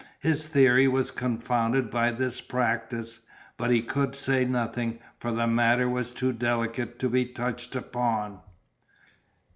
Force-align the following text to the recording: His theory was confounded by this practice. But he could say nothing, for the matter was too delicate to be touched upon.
His 0.19 0.47
theory 0.47 0.87
was 0.87 1.11
confounded 1.11 1.91
by 1.91 2.09
this 2.11 2.41
practice. 2.41 3.19
But 3.55 3.69
he 3.69 3.83
could 3.83 4.15
say 4.15 4.45
nothing, 4.45 4.97
for 5.19 5.31
the 5.31 5.45
matter 5.45 5.87
was 5.87 6.09
too 6.09 6.33
delicate 6.33 6.97
to 6.97 7.07
be 7.07 7.23
touched 7.23 7.75
upon. 7.75 8.39